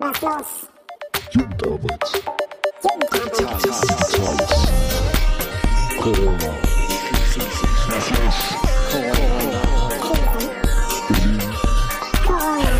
[0.00, 0.66] Was los?
[1.30, 2.22] Jugendarbeit.
[2.80, 3.60] Jugendarbeit.
[6.00, 6.54] Corona.
[7.86, 8.34] Was los?
[8.90, 9.60] Corona.
[12.26, 12.70] Corona.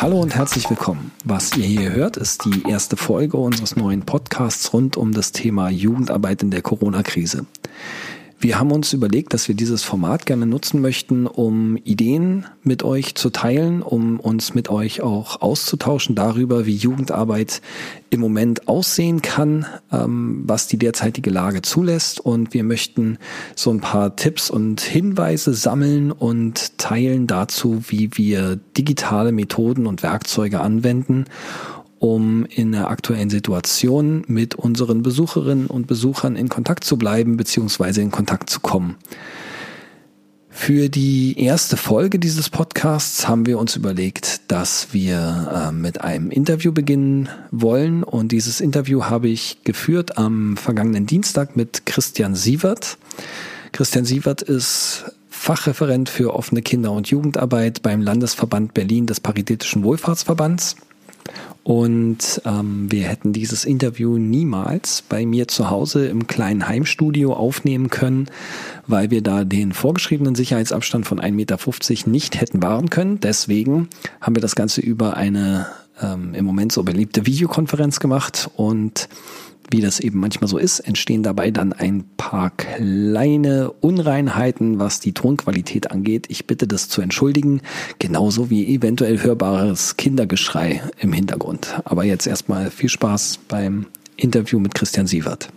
[0.00, 1.10] Hallo und herzlich willkommen.
[1.24, 5.68] Was ihr hier hört, ist die erste Folge unseres neuen Podcasts rund um das Thema
[5.68, 7.44] Jugendarbeit in der Corona-Krise.
[8.40, 13.16] Wir haben uns überlegt, dass wir dieses Format gerne nutzen möchten, um Ideen mit euch
[13.16, 17.60] zu teilen, um uns mit euch auch auszutauschen darüber, wie Jugendarbeit
[18.10, 22.20] im Moment aussehen kann, ähm, was die derzeitige Lage zulässt.
[22.20, 23.18] Und wir möchten
[23.56, 30.04] so ein paar Tipps und Hinweise sammeln und teilen dazu, wie wir digitale Methoden und
[30.04, 31.24] Werkzeuge anwenden
[31.98, 38.00] um in der aktuellen Situation mit unseren Besucherinnen und Besuchern in Kontakt zu bleiben beziehungsweise
[38.00, 38.96] in Kontakt zu kommen.
[40.60, 46.32] Für die erste Folge dieses Podcasts haben wir uns überlegt, dass wir äh, mit einem
[46.32, 48.02] Interview beginnen wollen.
[48.02, 52.98] Und dieses Interview habe ich geführt am vergangenen Dienstag mit Christian Sievert.
[53.70, 60.74] Christian Sievert ist Fachreferent für offene Kinder- und Jugendarbeit beim Landesverband Berlin des Paritätischen Wohlfahrtsverbands.
[61.68, 67.90] Und ähm, wir hätten dieses Interview niemals bei mir zu Hause im kleinen Heimstudio aufnehmen
[67.90, 68.30] können,
[68.86, 71.58] weil wir da den vorgeschriebenen Sicherheitsabstand von 1,50 Meter
[72.10, 73.20] nicht hätten wahren können.
[73.20, 73.90] Deswegen
[74.22, 75.66] haben wir das Ganze über eine
[76.00, 79.08] ähm, im Moment so beliebte Videokonferenz gemacht und
[79.70, 85.12] wie das eben manchmal so ist, entstehen dabei dann ein paar kleine Unreinheiten, was die
[85.12, 86.26] Tonqualität angeht.
[86.28, 87.60] Ich bitte das zu entschuldigen,
[87.98, 91.80] genauso wie eventuell hörbares Kindergeschrei im Hintergrund.
[91.84, 95.50] Aber jetzt erstmal viel Spaß beim Interview mit Christian Sievert.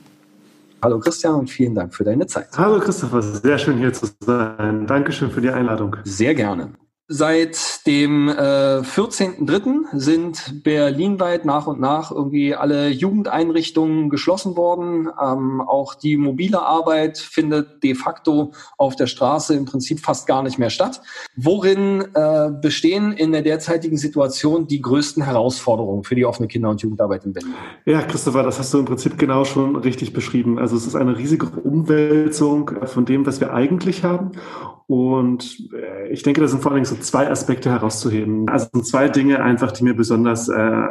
[0.82, 2.50] Hallo Christian und vielen Dank für deine Zeit.
[2.58, 4.88] Hallo Christopher, sehr schön hier zu sein.
[4.88, 5.96] Dankeschön für die Einladung.
[6.04, 6.72] Sehr gerne.
[7.14, 10.00] Seit dem äh, 14.03.
[10.00, 15.10] sind berlinweit nach und nach irgendwie alle Jugendeinrichtungen geschlossen worden.
[15.22, 20.42] Ähm, auch die mobile Arbeit findet de facto auf der Straße im Prinzip fast gar
[20.42, 21.02] nicht mehr statt.
[21.36, 26.82] Worin äh, bestehen in der derzeitigen Situation die größten Herausforderungen für die offene Kinder- und
[26.82, 27.54] Jugendarbeit in Berlin?
[27.84, 30.58] Ja, Christopher, das hast du im Prinzip genau schon richtig beschrieben.
[30.58, 34.32] Also es ist eine riesige Umwälzung von dem, was wir eigentlich haben.
[34.92, 38.50] Und äh, ich denke, da sind vor allen Dingen so zwei Aspekte herauszuheben.
[38.50, 40.84] Also zwei Dinge einfach, die mir besonders äh,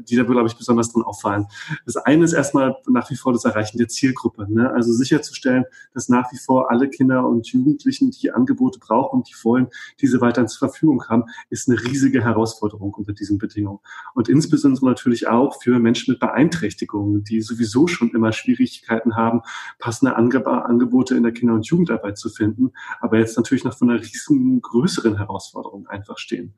[0.00, 1.46] die da, glaube ich, besonders drin auffallen.
[1.86, 4.46] Das eine ist erstmal nach wie vor das Erreichen der Zielgruppe.
[4.52, 4.70] Ne?
[4.70, 9.34] Also sicherzustellen, dass nach wie vor alle Kinder und Jugendlichen, die Angebote brauchen und die
[9.42, 9.68] wollen,
[10.00, 13.80] diese weiterhin zur Verfügung haben, ist eine riesige Herausforderung unter diesen Bedingungen.
[14.14, 19.42] Und insbesondere natürlich auch für Menschen mit Beeinträchtigungen, die sowieso schon immer Schwierigkeiten haben,
[19.78, 24.00] passende Angebote in der Kinder- und Jugendarbeit zu finden, aber jetzt natürlich noch von einer
[24.00, 26.54] riesen größeren Herausforderung einfach stehen.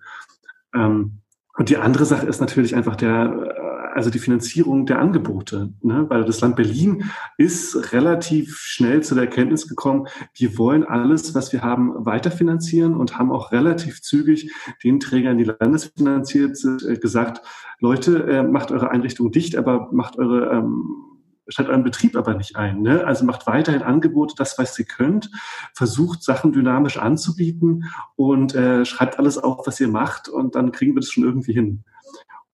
[0.75, 1.21] Ähm,
[1.61, 6.07] und die andere Sache ist natürlich einfach der, äh, also die Finanzierung der Angebote, ne?
[6.09, 11.53] weil das Land Berlin ist relativ schnell zu der Erkenntnis gekommen, wir wollen alles, was
[11.53, 14.51] wir haben, weiterfinanzieren und haben auch relativ zügig
[14.83, 17.43] den Trägern, die landesfinanziert sind, äh, gesagt,
[17.79, 21.10] Leute, äh, macht eure Einrichtung dicht, aber macht eure ähm,
[21.51, 22.83] stellt euren Betrieb aber nicht ein.
[22.83, 23.05] Ne?
[23.05, 25.31] Also macht weiterhin Angebote, das, was ihr könnt,
[25.75, 27.85] versucht Sachen dynamisch anzubieten
[28.17, 31.53] und äh, schreibt alles auf, was ihr macht und dann kriegen wir das schon irgendwie
[31.53, 31.85] hin.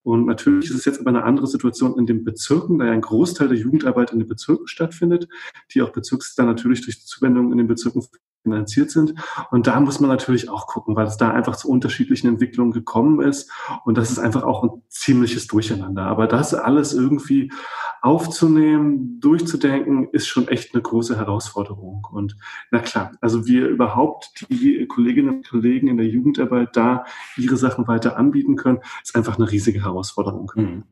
[0.03, 3.01] Und natürlich ist es jetzt aber eine andere Situation in den Bezirken, da ja ein
[3.01, 5.29] Großteil der Jugendarbeit in den Bezirken stattfindet,
[5.75, 8.07] die auch Bezirks dann natürlich durch die Zuwendung in den Bezirken
[8.47, 9.15] finanziert sind.
[9.51, 13.21] Und da muss man natürlich auch gucken, weil es da einfach zu unterschiedlichen Entwicklungen gekommen
[13.21, 13.51] ist.
[13.85, 16.05] Und das ist einfach auch ein ziemliches Durcheinander.
[16.05, 17.51] Aber das alles irgendwie
[18.03, 22.07] aufzunehmen, durchzudenken, ist schon echt eine große Herausforderung.
[22.11, 22.37] Und
[22.71, 27.05] na klar, also wir überhaupt die Kolleginnen und Kollegen in der Jugendarbeit da
[27.37, 30.53] ihre Sachen weiter anbieten können, ist einfach eine riesige Herausforderung.
[30.55, 30.85] Mhm.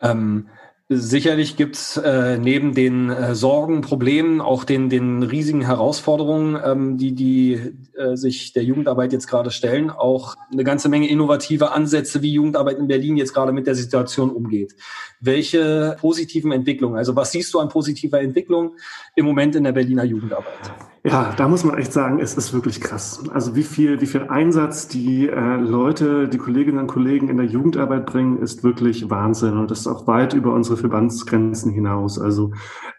[0.00, 0.48] Ähm
[0.92, 7.12] Sicherlich gibt's äh, neben den äh, Sorgen, Problemen, auch den, den riesigen Herausforderungen, ähm, die,
[7.12, 7.60] die
[7.96, 12.78] äh, sich der Jugendarbeit jetzt gerade stellen, auch eine ganze Menge innovative Ansätze, wie Jugendarbeit
[12.78, 14.74] in Berlin jetzt gerade mit der Situation umgeht.
[15.20, 18.74] Welche positiven Entwicklungen, also was siehst du an positiver Entwicklung
[19.14, 20.72] im Moment in der Berliner Jugendarbeit?
[21.02, 23.22] Ja, da muss man echt sagen, es ist wirklich krass.
[23.32, 27.46] Also wie viel, wie viel Einsatz die äh, Leute, die Kolleginnen und Kollegen in der
[27.46, 29.56] Jugendarbeit bringen, ist wirklich Wahnsinn.
[29.56, 32.18] Und das ist auch weit über unsere Verbandsgrenzen hinaus.
[32.18, 32.52] Also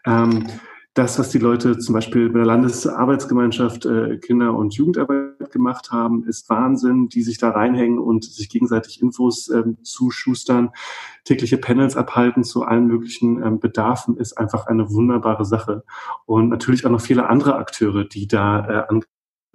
[0.04, 0.48] ähm,
[0.94, 6.24] das, was die Leute zum Beispiel bei der Landesarbeitsgemeinschaft äh, Kinder- und Jugendarbeit gemacht haben,
[6.24, 10.70] ist Wahnsinn, die sich da reinhängen und sich gegenseitig Infos ähm, zuschustern,
[11.24, 15.84] tägliche Panels abhalten zu allen möglichen ähm, Bedarfen, ist einfach eine wunderbare Sache.
[16.26, 19.02] Und natürlich auch noch viele andere Akteure, die da äh,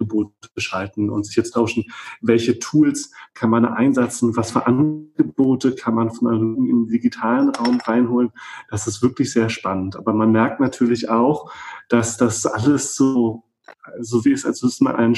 [0.00, 1.84] Angebote schalten und sich jetzt tauschen,
[2.20, 7.80] welche Tools kann man einsetzen, was für Angebote kann man von einem in digitalen Raum
[7.80, 8.30] reinholen.
[8.70, 9.96] Das ist wirklich sehr spannend.
[9.96, 11.52] Aber man merkt natürlich auch,
[11.88, 13.44] dass das alles so,
[14.00, 15.16] so wie es, als müsste man einen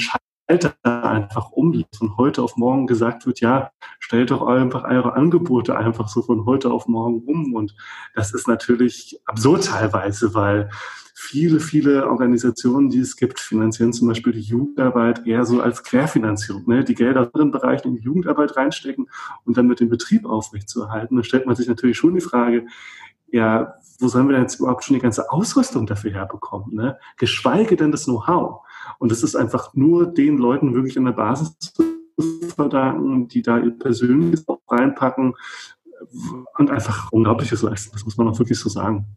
[0.51, 1.95] Schalter einfach umlegt.
[1.95, 6.45] Von heute auf morgen gesagt wird, ja, stellt doch einfach eure Angebote einfach so von
[6.45, 7.53] heute auf morgen um.
[7.53, 7.75] Und
[8.15, 10.69] das ist natürlich absurd teilweise, weil
[11.15, 16.67] viele, viele Organisationen, die es gibt, finanzieren zum Beispiel die Jugendarbeit eher so als Querfinanzierung.
[16.67, 16.83] Ne?
[16.83, 19.09] Die Gelder in anderen Bereichen in die Jugendarbeit reinstecken
[19.45, 21.15] und dann mit dem Betrieb aufrechtzuerhalten.
[21.15, 22.65] Da stellt man sich natürlich schon die Frage,
[23.31, 26.73] ja, wo sollen wir denn jetzt überhaupt schon die ganze Ausrüstung dafür herbekommen?
[26.73, 26.97] Ne?
[27.17, 28.61] Geschweige denn das Know-how.
[29.01, 31.83] Und das ist einfach nur den Leuten wirklich in der Basis zu
[32.55, 35.33] verdanken, die da ihr Persönliches auch reinpacken
[36.59, 37.89] und einfach Unglaubliches leisten.
[37.93, 39.07] Das muss man auch wirklich so sagen.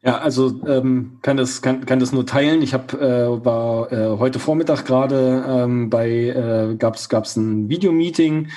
[0.00, 2.62] Ja, also ähm, kann das kann, kann das nur teilen.
[2.62, 8.50] Ich habe äh, war äh, heute Vormittag gerade ähm, bei äh, gab's gab's ein Videomeeting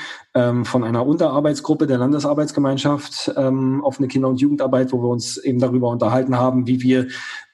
[0.63, 5.89] von einer Unterarbeitsgruppe der Landesarbeitsgemeinschaft ähm, offene Kinder- und Jugendarbeit, wo wir uns eben darüber
[5.89, 7.07] unterhalten haben, wie wir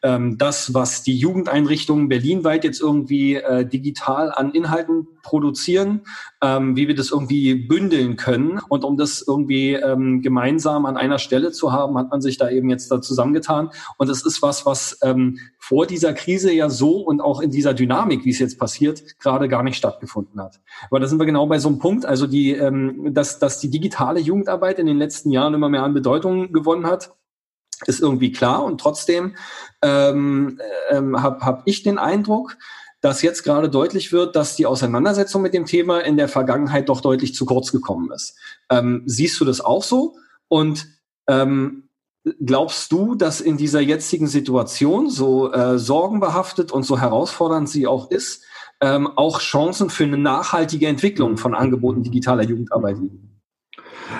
[0.03, 6.01] ähm, das, was die Jugendeinrichtungen berlinweit jetzt irgendwie äh, digital an Inhalten produzieren,
[6.41, 8.59] ähm, wie wir das irgendwie bündeln können.
[8.67, 12.49] Und um das irgendwie ähm, gemeinsam an einer Stelle zu haben, hat man sich da
[12.49, 13.69] eben jetzt da zusammengetan.
[13.97, 17.73] Und das ist was, was ähm, vor dieser Krise ja so und auch in dieser
[17.73, 20.59] Dynamik, wie es jetzt passiert, gerade gar nicht stattgefunden hat.
[20.89, 23.69] Aber da sind wir genau bei so einem Punkt, also die, ähm, dass, dass die
[23.69, 27.15] digitale Jugendarbeit in den letzten Jahren immer mehr an Bedeutung gewonnen hat
[27.85, 28.63] ist irgendwie klar.
[28.65, 29.35] Und trotzdem
[29.81, 32.57] ähm, ähm, habe hab ich den Eindruck,
[32.99, 36.99] dass jetzt gerade deutlich wird, dass die Auseinandersetzung mit dem Thema in der Vergangenheit doch
[36.99, 38.37] deutlich zu kurz gekommen ist.
[38.69, 40.15] Ähm, siehst du das auch so?
[40.49, 40.87] Und
[41.27, 41.82] ähm,
[42.45, 48.09] glaubst du, dass in dieser jetzigen Situation, so äh, sorgenbehaftet und so herausfordernd sie auch
[48.11, 48.43] ist,
[48.81, 53.32] ähm, auch Chancen für eine nachhaltige Entwicklung von Angeboten digitaler Jugendarbeit liegen?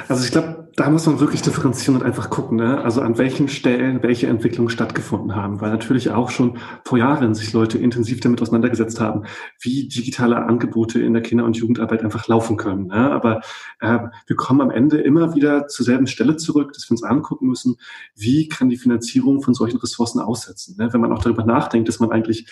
[0.08, 2.82] Also ich glaube, da muss man wirklich differenzieren und einfach gucken, ne?
[2.84, 7.54] also an welchen Stellen welche Entwicklungen stattgefunden haben, weil natürlich auch schon vor Jahren sich
[7.54, 9.26] Leute intensiv damit auseinandergesetzt haben,
[9.60, 12.88] wie digitale Angebote in der Kinder- und Jugendarbeit einfach laufen können.
[12.88, 13.12] Ne?
[13.12, 13.42] Aber
[13.82, 17.48] äh, wir kommen am Ende immer wieder zur selben Stelle zurück, dass wir uns angucken
[17.48, 17.76] müssen,
[18.16, 20.76] wie kann die Finanzierung von solchen Ressourcen aussetzen.
[20.80, 20.92] Ne?
[20.92, 22.48] Wenn man auch darüber nachdenkt, dass man eigentlich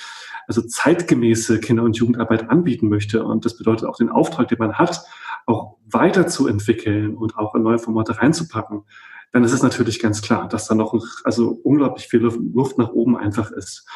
[0.47, 4.73] also zeitgemäße Kinder- und Jugendarbeit anbieten möchte und das bedeutet auch den Auftrag, den man
[4.73, 5.03] hat,
[5.45, 8.83] auch weiterzuentwickeln und auch in neue Formate reinzupacken,
[9.31, 13.15] dann ist es natürlich ganz klar, dass da noch also unglaublich viel Luft nach oben
[13.15, 13.87] einfach ist.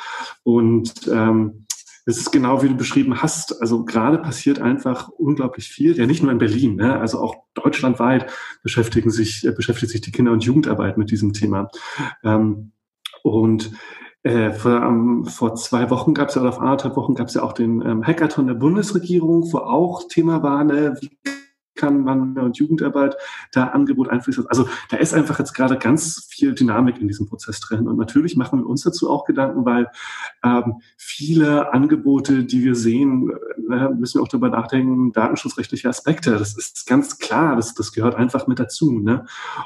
[0.43, 1.65] Und ähm,
[2.05, 3.61] es ist genau wie du beschrieben hast.
[3.61, 5.97] Also gerade passiert einfach unglaublich viel.
[5.97, 6.99] Ja, nicht nur in Berlin, ne?
[6.99, 8.31] also auch deutschlandweit
[8.61, 11.69] beschäftigen sich, äh, beschäftigt sich die Kinder- und Jugendarbeit mit diesem Thema.
[12.23, 12.71] Ähm,
[13.23, 13.71] und
[14.21, 17.33] äh, vor, um, vor zwei Wochen gab es ja, oder vor anderthalb Wochen gab es
[17.33, 21.09] ja auch den ähm, Hackathon der Bundesregierung, wo auch Thema war, ne, wie
[21.75, 23.15] kann man und Jugendarbeit
[23.51, 24.47] da Angebot einfließen.
[24.47, 27.87] Also da ist einfach jetzt gerade ganz viel Dynamik in diesem Prozess drin.
[27.87, 29.87] Und natürlich machen wir uns dazu auch Gedanken, weil
[30.43, 33.31] ähm, viele Angebote, die wir sehen,
[33.69, 36.31] äh, müssen wir auch darüber nachdenken, datenschutzrechtliche Aspekte.
[36.31, 38.99] Das ist ganz klar, das, das gehört einfach mit dazu.
[38.99, 39.25] Ne?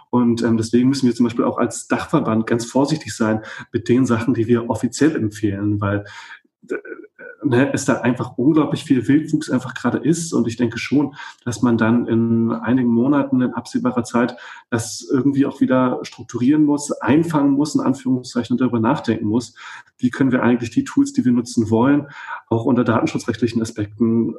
[0.10, 4.06] Und ähm, deswegen müssen wir zum Beispiel auch als Dachverband ganz vorsichtig sein mit den
[4.06, 6.06] Sachen, die wir offiziell empfehlen, weil
[6.70, 6.76] äh,
[7.50, 10.34] ne, es da einfach unglaublich viel Wildwuchs einfach gerade ist.
[10.34, 14.38] Und ich denke schon, dass man dann in einigen Monaten in absehbarer Zeit
[14.70, 19.56] das irgendwie auch wieder strukturieren muss, einfangen muss, in Anführungszeichen, und darüber nachdenken muss,
[19.98, 22.08] wie können wir eigentlich die Tools, die wir nutzen wollen,
[22.50, 24.36] auch unter datenschutzrechtlichen Aspekten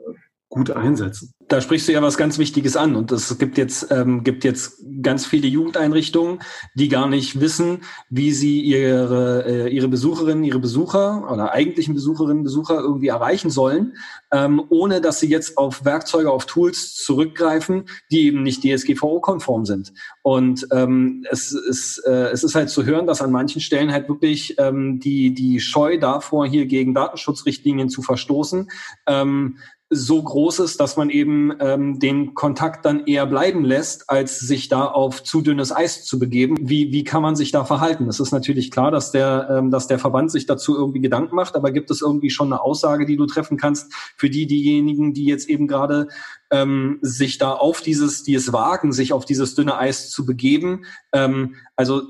[0.51, 1.33] gut einsetzen.
[1.47, 4.83] Da sprichst du ja was ganz Wichtiges an und es gibt jetzt ähm, gibt jetzt
[5.01, 6.41] ganz viele Jugendeinrichtungen,
[6.75, 12.43] die gar nicht wissen, wie sie ihre äh, ihre Besucherinnen, ihre Besucher oder eigentlichen Besucherinnen,
[12.43, 13.95] Besucher irgendwie erreichen sollen,
[14.33, 19.93] ähm, ohne dass sie jetzt auf Werkzeuge, auf Tools zurückgreifen, die eben nicht DSGVO-konform sind.
[20.23, 24.09] Und ähm, es ist äh, es ist halt zu hören, dass an manchen Stellen halt
[24.09, 28.69] wirklich ähm, die die Scheu davor, hier gegen Datenschutzrichtlinien zu verstoßen,
[29.07, 29.59] ähm,
[29.93, 34.69] so groß ist, dass man eben ähm, den Kontakt dann eher bleiben lässt, als sich
[34.69, 36.57] da auf zu dünnes Eis zu begeben.
[36.61, 38.09] Wie, wie kann man sich da verhalten?
[38.09, 41.57] Es ist natürlich klar, dass der, ähm, dass der Verband sich dazu irgendwie Gedanken macht,
[41.57, 45.25] aber gibt es irgendwie schon eine Aussage, die du treffen kannst für die, diejenigen, die
[45.25, 46.07] jetzt eben gerade
[46.53, 50.85] ähm, sich da auf dieses, die es wagen, sich auf dieses dünne Eis zu begeben?
[51.13, 52.03] Ähm, also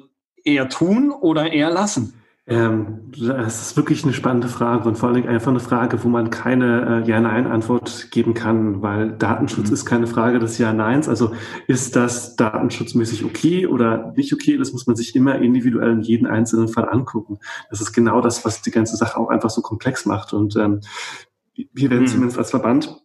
[0.44, 2.19] eher tun oder eher lassen?
[2.50, 6.08] Ähm, das ist wirklich eine spannende Frage und vor allen Dingen einfach eine Frage, wo
[6.08, 9.74] man keine äh, Ja-Nein-Antwort geben kann, weil Datenschutz mhm.
[9.74, 11.08] ist keine Frage des Ja-Neins.
[11.08, 11.32] Also
[11.68, 14.56] ist das datenschutzmäßig okay oder nicht okay?
[14.56, 17.38] Das muss man sich immer individuell in jedem einzelnen Fall angucken.
[17.70, 20.32] Das ist genau das, was die ganze Sache auch einfach so komplex macht.
[20.32, 20.80] Und ähm,
[21.54, 22.08] wir werden mhm.
[22.08, 22.99] zumindest als Verband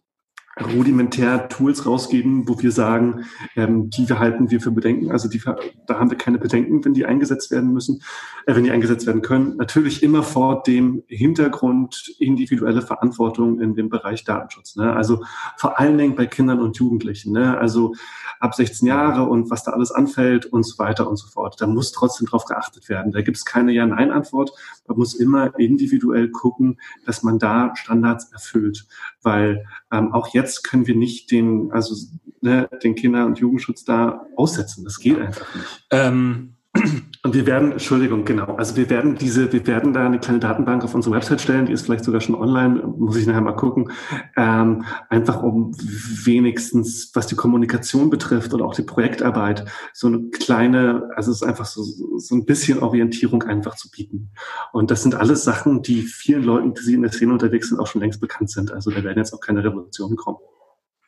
[0.58, 5.10] rudimentär Tools rausgeben, wo wir sagen, ähm, die halten wir für Bedenken.
[5.10, 5.42] Also die,
[5.86, 8.02] da haben wir keine Bedenken, wenn die eingesetzt werden müssen,
[8.46, 9.56] äh, wenn die eingesetzt werden können.
[9.56, 14.76] Natürlich immer vor dem Hintergrund individuelle Verantwortung in dem Bereich Datenschutz.
[14.76, 14.94] Ne?
[14.94, 15.22] Also
[15.58, 17.32] vor allen Dingen bei Kindern und Jugendlichen.
[17.32, 17.58] Ne?
[17.58, 17.94] Also
[18.40, 21.60] ab 16 Jahre und was da alles anfällt und so weiter und so fort.
[21.60, 23.12] Da muss trotzdem drauf geachtet werden.
[23.12, 24.52] Da gibt es keine Ja-Nein-Antwort.
[24.86, 28.86] Man muss immer individuell gucken, dass man da Standards erfüllt.
[29.26, 31.94] Weil ähm, auch jetzt können wir nicht den, also
[32.40, 34.84] ne, den Kinder- und Jugendschutz da aussetzen.
[34.84, 35.86] Das geht einfach nicht.
[35.90, 36.55] Ähm
[37.26, 40.84] und wir werden, Entschuldigung, genau, also wir werden diese, wir werden da eine kleine Datenbank
[40.84, 43.90] auf unsere Website stellen, die ist vielleicht sogar schon online, muss ich nachher mal gucken,
[44.36, 51.10] ähm, einfach um wenigstens, was die Kommunikation betrifft oder auch die Projektarbeit, so eine kleine,
[51.16, 54.30] also es ist einfach so, so ein bisschen Orientierung einfach zu bieten.
[54.72, 57.88] Und das sind alles Sachen, die vielen Leuten, die in der Szene unterwegs sind, auch
[57.88, 58.70] schon längst bekannt sind.
[58.70, 60.38] Also da werden jetzt auch keine Revolutionen kommen.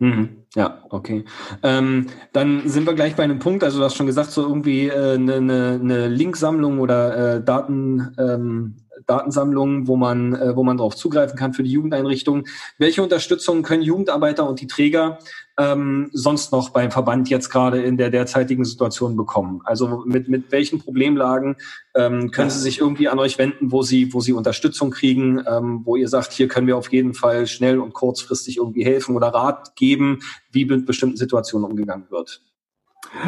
[0.00, 0.44] Mhm.
[0.54, 1.24] Ja, okay.
[1.62, 4.90] Ähm, dann sind wir gleich bei einem Punkt, also du hast schon gesagt, so irgendwie
[4.90, 8.76] eine äh, ne, ne, ne Linksammlung oder äh, Daten, ähm,
[9.06, 12.44] Datensammlungen, wo man, äh, wo man darauf zugreifen kann für die Jugendeinrichtungen.
[12.78, 15.18] Welche Unterstützung können Jugendarbeiter und die Träger
[15.58, 19.60] ähm, sonst noch beim Verband jetzt gerade in der derzeitigen Situation bekommen?
[19.64, 21.56] Also mit, mit welchen Problemlagen
[21.94, 25.82] ähm, können Sie sich irgendwie an euch wenden, wo Sie, wo Sie Unterstützung kriegen, ähm,
[25.84, 29.28] wo ihr sagt, hier können wir auf jeden Fall schnell und kurzfristig irgendwie helfen oder
[29.28, 30.20] Rat geben,
[30.52, 32.42] wie mit bestimmten Situationen umgegangen wird?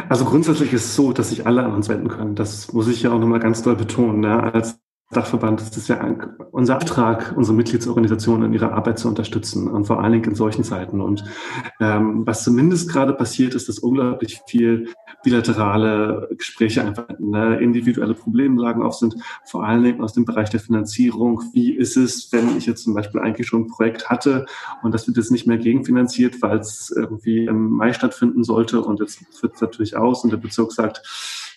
[0.08, 2.34] Also grundsätzlich ist es so, dass sich alle an uns wenden können.
[2.34, 4.20] Das muss ich ja auch nochmal ganz doll betonen.
[4.20, 4.52] Ne?
[4.52, 4.78] Als
[5.12, 6.00] Dachverband ist es ja
[6.52, 10.62] unser Auftrag, unsere Mitgliedsorganisationen in ihrer Arbeit zu unterstützen und vor allen Dingen in solchen
[10.62, 11.00] Zeiten.
[11.00, 11.24] Und
[11.80, 14.90] ähm, was zumindest gerade passiert, ist, dass unglaublich viel
[15.24, 20.60] bilaterale Gespräche einfach ne, individuelle Problemlagen auf sind, vor allen Dingen aus dem Bereich der
[20.60, 21.42] Finanzierung.
[21.52, 24.46] Wie ist es, wenn ich jetzt zum Beispiel eigentlich schon ein Projekt hatte
[24.84, 29.00] und das wird jetzt nicht mehr gegenfinanziert, weil es irgendwie im Mai stattfinden sollte und
[29.00, 31.02] jetzt wird es natürlich aus und der Bezirk sagt,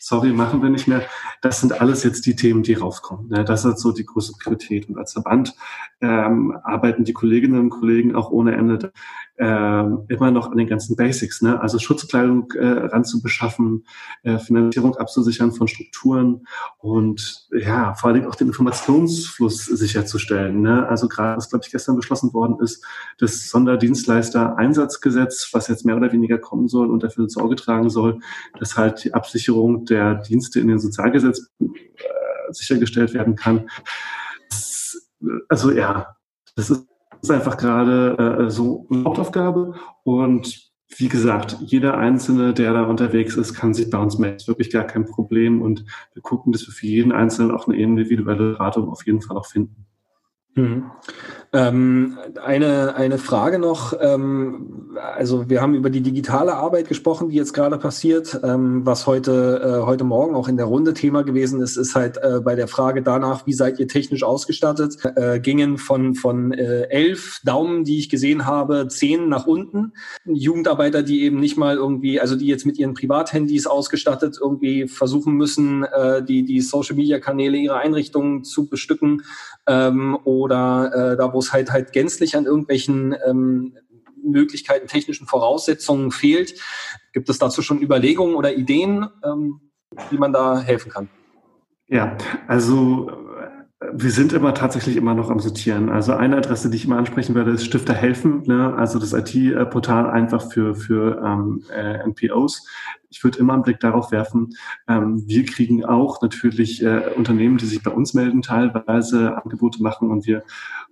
[0.03, 1.03] sorry, machen wir nicht mehr.
[1.41, 3.29] Das sind alles jetzt die Themen, die rauskommen.
[3.29, 3.42] Ne?
[3.43, 4.89] Das ist so die große Priorität.
[4.89, 5.53] Und als Verband
[6.01, 8.91] ähm, arbeiten die Kolleginnen und Kollegen auch ohne Ende
[9.39, 11.41] ähm, immer noch an den ganzen Basics.
[11.41, 11.59] Ne?
[11.59, 13.85] Also Schutzkleidung äh, ranzubeschaffen,
[14.21, 16.45] äh, Finanzierung abzusichern von Strukturen
[16.77, 20.61] und ja, vor allem auch den Informationsfluss sicherzustellen.
[20.61, 20.87] Ne?
[20.87, 22.85] Also gerade, was glaube ich gestern beschlossen worden ist,
[23.17, 28.19] das Sonderdienstleister-Einsatzgesetz, was jetzt mehr oder weniger kommen soll und dafür Sorge tragen soll,
[28.59, 31.65] dass halt die Absicherung der Dienste in den Sozialgesetz äh,
[32.53, 33.69] sichergestellt werden kann.
[34.49, 35.09] Das,
[35.49, 36.15] also ja,
[36.55, 42.83] das ist einfach gerade äh, so eine Hauptaufgabe und wie gesagt, jeder Einzelne, der da
[42.83, 44.35] unterwegs ist, kann sich bei uns melden.
[44.35, 47.67] Das ist wirklich gar kein Problem und wir gucken, dass wir für jeden Einzelnen auch
[47.67, 49.85] eine individuelle Beratung auf jeden Fall auch finden.
[50.55, 50.91] Mhm.
[51.55, 53.93] Ähm, eine, eine Frage noch.
[54.01, 58.39] Ähm, also wir haben über die digitale Arbeit gesprochen, die jetzt gerade passiert.
[58.43, 62.17] Ähm, was heute, äh, heute Morgen auch in der Runde Thema gewesen ist, ist halt
[62.17, 66.87] äh, bei der Frage danach, wie seid ihr technisch ausgestattet, äh, gingen von, von äh,
[66.89, 69.93] elf Daumen, die ich gesehen habe, zehn nach unten.
[70.25, 75.35] Jugendarbeiter, die eben nicht mal irgendwie, also die jetzt mit ihren Privathandys ausgestattet irgendwie versuchen
[75.35, 79.21] müssen, äh, die, die Social-Media-Kanäle ihrer Einrichtungen zu bestücken
[79.67, 83.77] ähm, oder äh, da, wo es halt halt gänzlich an irgendwelchen ähm,
[84.23, 86.55] Möglichkeiten, technischen Voraussetzungen fehlt.
[87.11, 89.61] Gibt es dazu schon Überlegungen oder Ideen, ähm,
[90.09, 91.09] wie man da helfen kann?
[91.87, 93.11] Ja, also
[93.91, 95.89] wir sind immer tatsächlich immer noch am Sortieren.
[95.89, 98.73] Also eine Adresse, die ich immer ansprechen werde, ist Stifter helfen, ne?
[98.75, 102.67] also das IT-Portal einfach für, für ähm, äh, NPOs.
[103.09, 104.51] Ich würde immer einen Blick darauf werfen.
[104.87, 110.09] Ähm, wir kriegen auch natürlich äh, Unternehmen, die sich bei uns melden, teilweise Angebote machen
[110.09, 110.43] und wir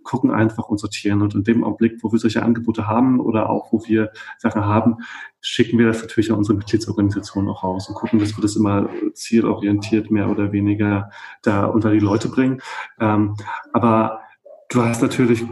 [0.04, 1.22] gucken einfach und sortieren.
[1.22, 4.98] Und in dem Augenblick, wo wir solche Angebote haben oder auch wo wir Sachen haben,
[5.42, 8.90] schicken wir das natürlich an unsere Mitgliedsorganisation auch raus und gucken, dass wir das immer
[9.14, 11.10] zielorientiert mehr oder weniger
[11.42, 12.62] da unter die Leute bringen.
[13.00, 13.36] Ähm,
[13.74, 14.22] aber
[14.70, 15.46] du hast natürlich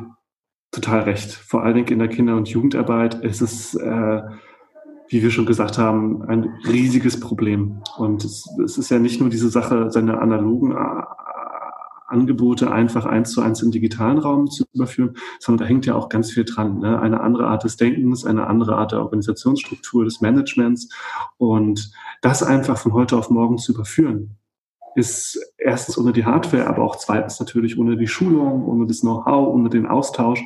[0.72, 1.32] total recht.
[1.32, 4.22] Vor allen Dingen in der Kinder- und Jugendarbeit ist es, äh,
[5.08, 7.82] wie wir schon gesagt haben, ein riesiges Problem.
[7.98, 10.76] Und es, es ist ja nicht nur diese Sache, seine analogen
[12.12, 16.10] Angebote einfach eins zu eins im digitalen Raum zu überführen, sondern da hängt ja auch
[16.10, 16.80] ganz viel dran.
[16.80, 17.00] Ne?
[17.00, 20.90] Eine andere Art des Denkens, eine andere Art der Organisationsstruktur, des Managements
[21.38, 24.38] und das einfach von heute auf morgen zu überführen,
[24.96, 29.54] ist erstens ohne die Hardware, aber auch zweitens natürlich ohne die Schulung, ohne das Know-how,
[29.54, 30.44] ohne den Austausch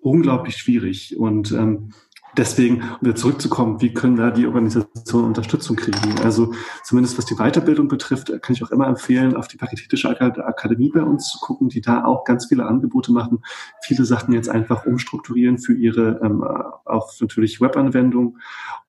[0.00, 1.16] unglaublich schwierig.
[1.18, 1.92] Und ähm,
[2.38, 6.20] deswegen, um wieder zurückzukommen, wie können da die Organisationen Unterstützung kriegen?
[6.22, 6.54] Also
[6.84, 11.02] zumindest was die Weiterbildung betrifft, kann ich auch immer empfehlen, auf die Paritätische Akademie bei
[11.02, 13.42] uns zu gucken, die da auch ganz viele Angebote machen.
[13.82, 16.42] Viele Sachen jetzt einfach umstrukturieren für ihre ähm,
[16.84, 18.38] auch natürlich Webanwendung.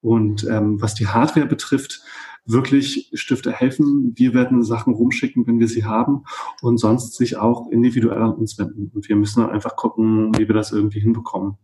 [0.00, 2.02] Und ähm, was die Hardware betrifft,
[2.46, 4.12] wirklich Stifte helfen.
[4.16, 6.24] Wir werden Sachen rumschicken, wenn wir sie haben
[6.62, 8.90] und sonst sich auch individuell an uns wenden.
[8.94, 11.56] Und wir müssen dann einfach gucken, wie wir das irgendwie hinbekommen.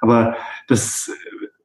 [0.00, 1.10] Aber das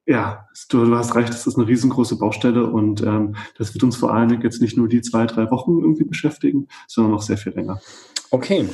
[0.05, 3.95] ja, du, du, hast recht, das ist eine riesengroße Baustelle und ähm, das wird uns
[3.95, 7.37] vor allen Dingen jetzt nicht nur die zwei, drei Wochen irgendwie beschäftigen, sondern noch sehr
[7.37, 7.79] viel länger.
[8.33, 8.67] Okay,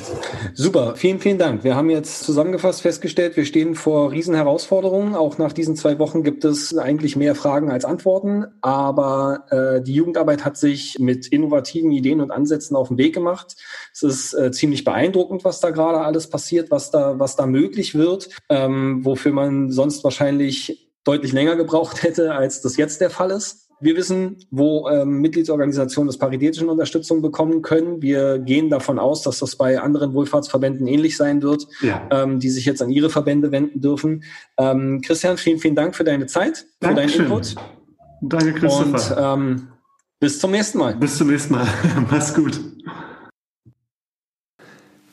[0.54, 0.96] super.
[0.96, 1.64] Vielen, vielen Dank.
[1.64, 5.14] Wir haben jetzt zusammengefasst festgestellt, wir stehen vor Riesenherausforderungen.
[5.14, 8.46] Auch nach diesen zwei Wochen gibt es eigentlich mehr Fragen als Antworten.
[8.62, 13.56] Aber äh, die Jugendarbeit hat sich mit innovativen Ideen und Ansätzen auf den Weg gemacht.
[13.92, 17.94] Es ist äh, ziemlich beeindruckend, was da gerade alles passiert, was da, was da möglich
[17.94, 23.30] wird, ähm, wofür man sonst wahrscheinlich deutlich länger gebraucht hätte, als das jetzt der Fall
[23.30, 23.66] ist.
[23.82, 28.02] Wir wissen, wo ähm, Mitgliedsorganisationen des paritätischen Unterstützung bekommen können.
[28.02, 32.06] Wir gehen davon aus, dass das bei anderen Wohlfahrtsverbänden ähnlich sein wird, ja.
[32.10, 34.24] ähm, die sich jetzt an ihre Verbände wenden dürfen.
[34.58, 37.28] Ähm, Christian, vielen, vielen Dank für deine Zeit, für Dankeschön.
[37.28, 37.54] deinen Input.
[38.20, 39.38] Danke, Christopher.
[39.38, 39.68] Und ähm,
[40.18, 40.96] bis zum nächsten Mal.
[40.96, 41.66] Bis zum nächsten Mal.
[42.10, 42.60] Mach's gut.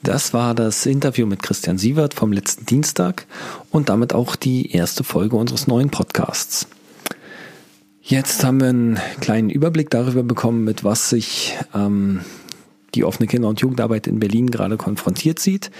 [0.07, 3.27] Das war das Interview mit Christian Sievert vom letzten Dienstag
[3.71, 6.65] und damit auch die erste Folge unseres neuen Podcasts.
[8.01, 12.21] Jetzt haben wir einen kleinen Überblick darüber bekommen, mit was sich ähm,
[12.95, 15.71] die offene Kinder- und Jugendarbeit in Berlin gerade konfrontiert sieht.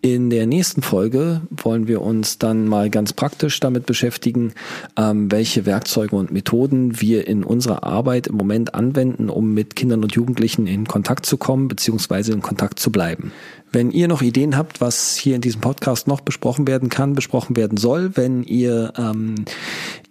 [0.00, 4.52] In der nächsten Folge wollen wir uns dann mal ganz praktisch damit beschäftigen,
[4.96, 10.02] ähm, welche Werkzeuge und Methoden wir in unserer Arbeit im Moment anwenden, um mit Kindern
[10.02, 12.32] und Jugendlichen in Kontakt zu kommen bzw.
[12.32, 13.32] in Kontakt zu bleiben.
[13.72, 17.56] Wenn ihr noch Ideen habt, was hier in diesem Podcast noch besprochen werden kann, besprochen
[17.56, 19.46] werden soll, wenn ihr ähm,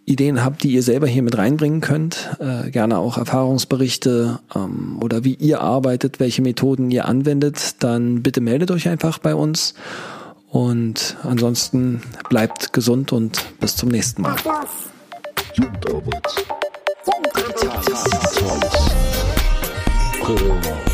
[0.06, 5.24] Ideen habt, die ihr selber hier mit reinbringen könnt, äh, gerne auch Erfahrungsberichte ähm, oder
[5.24, 9.74] wie ihr arbeitet, welche Methoden ihr anwendet, dann bitte meldet euch einfach bei uns.
[10.50, 14.36] Und ansonsten bleibt gesund und bis zum nächsten Mal.
[15.56, 16.46] Jugendarbeit.
[17.06, 17.64] Jugendarbeit.
[17.64, 19.04] Jugendarbeit.
[20.22, 20.93] Corona.